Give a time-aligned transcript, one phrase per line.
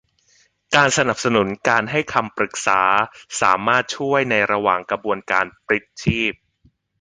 [0.75, 2.81] การสนับสนุนการให้คำปรึกษา
[3.41, 6.33] สามารถช่วยในระหว่างกระบวนการปลิดชีพ